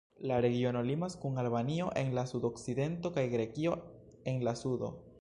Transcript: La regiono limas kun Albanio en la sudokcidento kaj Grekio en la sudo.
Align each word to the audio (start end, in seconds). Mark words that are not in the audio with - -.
La 0.29 0.37
regiono 0.45 0.79
limas 0.87 1.17
kun 1.25 1.37
Albanio 1.43 1.91
en 2.03 2.11
la 2.19 2.25
sudokcidento 2.33 3.15
kaj 3.19 3.29
Grekio 3.37 3.79
en 4.33 4.45
la 4.51 4.61
sudo. 4.65 4.95